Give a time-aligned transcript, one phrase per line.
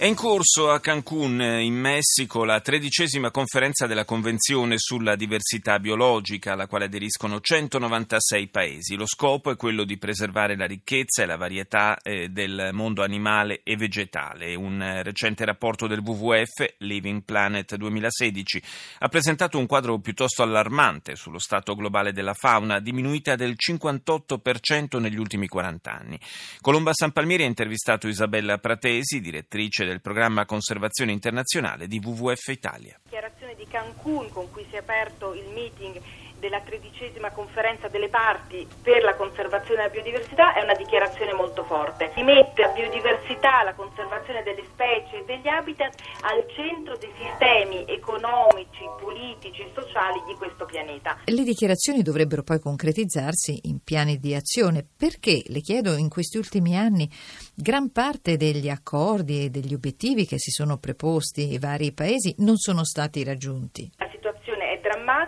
[0.00, 6.52] È in corso a Cancún, in Messico, la tredicesima conferenza della Convenzione sulla diversità biologica,
[6.52, 8.94] alla quale aderiscono 196 paesi.
[8.94, 13.62] Lo scopo è quello di preservare la ricchezza e la varietà eh, del mondo animale
[13.64, 14.54] e vegetale.
[14.54, 18.62] Un recente rapporto del WWF, Living Planet 2016,
[19.00, 25.18] ha presentato un quadro piuttosto allarmante sullo stato globale della fauna, diminuita del 58% negli
[25.18, 26.20] ultimi 40 anni.
[26.60, 32.98] Colomba San Palmieri ha intervistato Isabella Pratesi, direttrice del programma Conservazione Internazionale di WWF Italia.
[33.04, 36.00] Dichiarazione di Cancun con cui si è aperto il meeting
[36.38, 42.10] della tredicesima conferenza delle parti per la conservazione della biodiversità è una dichiarazione molto forte.
[42.14, 47.84] Si mette la biodiversità, la conservazione delle specie e degli habitat al centro dei sistemi
[47.86, 51.18] economici, politici e sociali di questo pianeta.
[51.24, 56.76] Le dichiarazioni dovrebbero poi concretizzarsi in piani di azione perché, le chiedo, in questi ultimi
[56.76, 57.10] anni
[57.54, 62.56] gran parte degli accordi e degli obiettivi che si sono preposti i vari paesi non
[62.56, 63.90] sono stati raggiunti.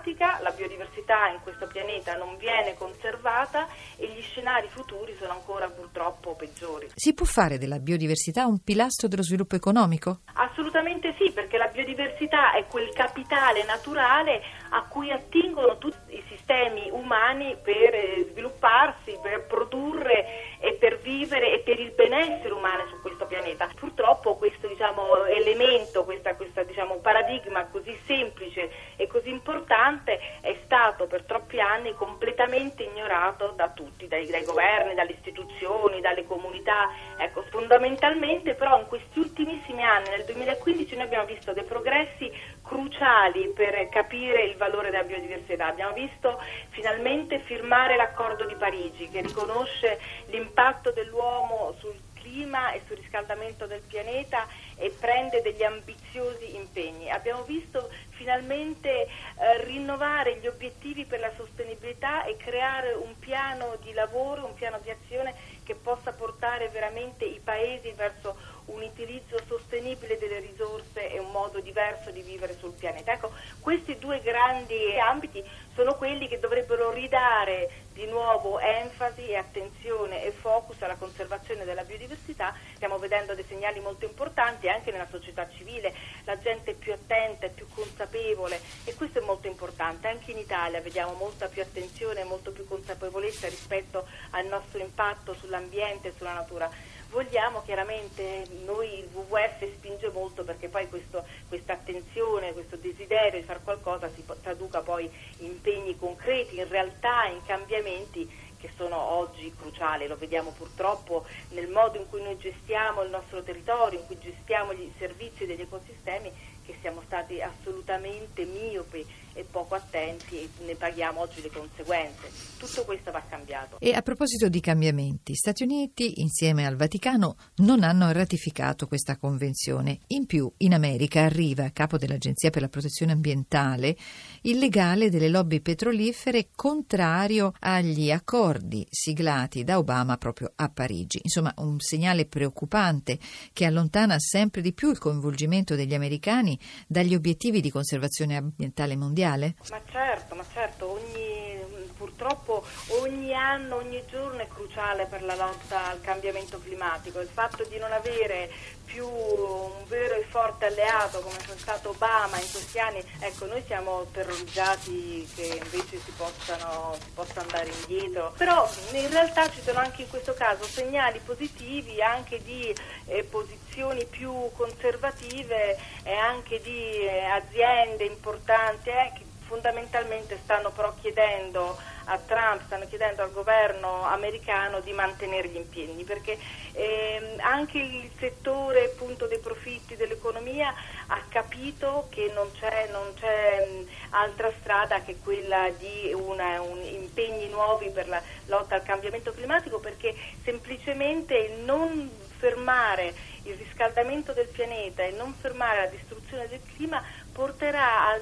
[0.00, 5.68] Drammatica, la biodiversità in questo pianeta non viene conservata e gli scenari futuri sono ancora
[5.68, 6.88] purtroppo peggiori.
[6.94, 10.20] Si può fare della biodiversità un pilastro dello sviluppo economico?
[10.34, 16.90] Assolutamente sì, perché la biodiversità è quel capitale naturale a cui attingono tutti i sistemi
[16.90, 23.00] umani per eh, svilupparsi, per produrre e per vivere e per il benessere umano su
[23.00, 23.70] questo pianeta.
[23.78, 26.34] Purtroppo questo diciamo, elemento, questa
[26.64, 33.70] diciamo, paradigma così semplice e così importante è stato per troppi anni completamente ignorato da
[33.70, 36.88] tutti, dai, dai governi, dalle istituzioni, dalle comunità.
[37.16, 42.30] Ecco, fondamentalmente però in questi ultimissimi anni, nel 2015, noi abbiamo visto dei progressi
[42.62, 45.66] cruciali per capire il valore della biodiversità.
[45.66, 51.98] Abbiamo visto finalmente firmare l'accordo di Parigi che riconosce l'impatto dell'uomo sul
[52.30, 54.46] clima e sul riscaldamento del pianeta
[54.76, 57.10] e prende degli ambiziosi impegni.
[57.10, 63.92] Abbiamo visto finalmente eh, rinnovare gli obiettivi per la sostenibilità e creare un piano di
[63.92, 65.34] lavoro, un piano di azione
[65.70, 68.36] che possa portare veramente i paesi verso
[68.66, 73.12] un utilizzo sostenibile delle risorse e un modo diverso di vivere sul pianeta.
[73.12, 75.44] Ecco, questi due grandi ambiti
[75.74, 81.84] sono quelli che dovrebbero ridare di nuovo enfasi e attenzione e focus alla conservazione della
[81.84, 82.54] biodiversità.
[82.74, 85.94] Stiamo vedendo dei segnali molto importanti anche nella società civile,
[86.24, 90.08] la gente è più attenta, è più consapevole e questo è molto importante.
[90.08, 95.34] Anche in Italia vediamo molta più attenzione e molto più consapevolezza rispetto al nostro impatto
[95.60, 96.70] sull'ambiente sulla natura.
[97.08, 103.60] Vogliamo chiaramente, noi il WWF spinge molto perché poi questa attenzione, questo desiderio di fare
[103.62, 110.06] qualcosa si traduca poi in impegni concreti, in realtà in cambiamenti che sono oggi cruciali,
[110.06, 114.72] lo vediamo purtroppo nel modo in cui noi gestiamo il nostro territorio, in cui gestiamo
[114.72, 116.30] i servizi degli ecosistemi,
[116.64, 122.30] che siamo stati assolutamente miopi e poco attenti e ne paghiamo oggi le conseguenze.
[122.58, 123.78] Tutto questo va cambiato.
[123.80, 130.00] E a proposito di cambiamenti, Stati Uniti insieme al Vaticano non hanno ratificato questa convenzione.
[130.08, 133.96] In più, in America arriva a capo dell'Agenzia per la protezione ambientale
[134.42, 138.49] il legale delle lobby petrolifere contrario agli accordi
[138.90, 141.20] siglati da Obama proprio a Parigi.
[141.22, 143.18] Insomma, un segnale preoccupante
[143.52, 149.54] che allontana sempre di più il coinvolgimento degli americani dagli obiettivi di conservazione ambientale mondiale?
[149.70, 151.59] Ma certo, ma certo, ogni,
[152.00, 152.64] purtroppo
[153.02, 157.20] ogni anno, ogni giorno è cruciale per la lotta al cambiamento climatico.
[157.20, 158.50] Il fatto di non avere
[158.86, 163.62] più un vero e forte alleato come è stato Obama in questi anni, ecco noi
[163.66, 169.78] siamo terrorizzati che invece si, possano, si possa andare indietro, però in realtà ci sono
[169.78, 172.74] anche in questo caso segnali positivi anche di
[173.06, 180.94] eh, posizioni più conservative e anche di eh, aziende importanti eh, che fondamentalmente stanno però
[180.94, 186.38] chiedendo a Trump, stanno chiedendo al governo americano di mantenere gli impegni, perché
[186.72, 190.72] ehm, anche il settore appunto, dei profitti dell'economia
[191.08, 196.80] ha capito che non c'è, non c'è mh, altra strada che quella di una, un,
[196.84, 200.14] impegni nuovi per la lotta al cambiamento climatico, perché
[200.44, 203.14] semplicemente non fermare
[203.44, 208.20] il riscaldamento del pianeta e non fermare la distruzione del clima porterà a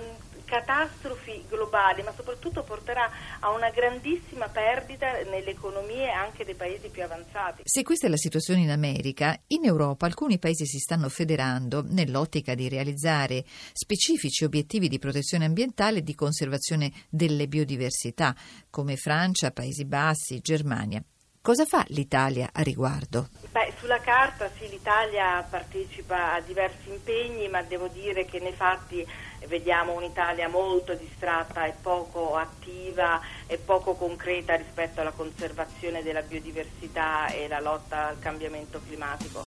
[0.48, 3.10] catastrofi globali, ma soprattutto porterà
[3.40, 7.62] a una grandissima perdita nelle economie anche dei paesi più avanzati.
[7.64, 12.54] Se questa è la situazione in America, in Europa alcuni paesi si stanno federando nell'ottica
[12.54, 18.34] di realizzare specifici obiettivi di protezione ambientale e di conservazione delle biodiversità,
[18.70, 21.02] come Francia, Paesi Bassi, Germania.
[21.48, 23.30] Cosa fa l'Italia a riguardo?
[23.50, 29.02] Beh, sulla carta sì, l'Italia partecipa a diversi impegni, ma devo dire che nei fatti
[29.46, 37.28] vediamo un'Italia molto distratta e poco attiva e poco concreta rispetto alla conservazione della biodiversità
[37.28, 39.36] e la lotta al cambiamento climatico.